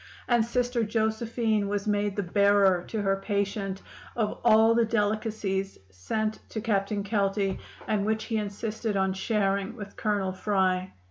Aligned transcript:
And 0.27 0.43
Sister 0.43 0.83
Josephine 0.83 1.67
was 1.67 1.87
made 1.87 2.15
the 2.15 2.23
bearer 2.23 2.83
to 2.87 3.03
her 3.03 3.17
patient 3.23 3.83
of 4.15 4.39
all 4.43 4.73
the 4.73 4.83
delicacies 4.83 5.77
sent 5.91 6.39
to 6.49 6.59
Captain 6.59 7.03
Kelty, 7.03 7.59
and 7.87 8.03
which 8.03 8.23
he 8.23 8.37
insisted 8.37 8.97
on 8.97 9.13
sharing 9.13 9.75
with 9.75 9.95
Colonel 9.97 10.31
Fry. 10.31 10.91